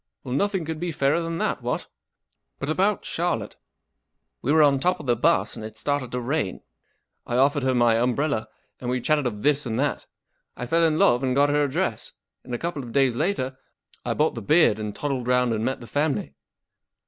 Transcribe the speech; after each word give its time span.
Well, 0.23 0.33
nothing 0.33 0.65
could 0.65 0.79
be 0.79 0.91
fairer 0.91 1.21
than 1.21 1.37
that, 1.37 1.61
what? 1.61 1.85
But 2.57 2.69
about 2.71 3.05
Charlotte. 3.05 3.57
We 4.41 4.49
w 4.49 4.57
ere 4.57 4.63
on 4.63 4.79
top 4.79 4.99
of 4.99 5.05
the 5.05 5.15
bus, 5.15 5.55
and 5.55 5.63
it 5.63 5.77
started 5.77 6.11
to 6.13 6.19
rain. 6.19 6.61
I 7.27 7.35
offered 7.37 7.61
her 7.61 7.75
my 7.75 7.97
umbrella, 7.99 8.49
and 8.79 8.89
we 8.89 8.99
chatted 8.99 9.27
of 9.27 9.43
this 9.43 9.67
and 9.67 9.77
that. 9.77 10.07
I 10.57 10.65
fell 10.65 10.83
in 10.83 10.97
love 10.97 11.21
and 11.21 11.35
got 11.35 11.49
her 11.49 11.63
address, 11.63 12.13
and 12.43 12.55
a 12.55 12.57
couple 12.57 12.81
of 12.81 12.91
days 12.93 13.15
later 13.15 13.59
I 14.03 14.15
bought 14.15 14.33
the 14.33 14.41
beard 14.41 14.79
and 14.79 14.95
toddled 14.95 15.27
round 15.27 15.53
and 15.53 15.63
met 15.63 15.81
the 15.81 15.85
family." 15.85 16.33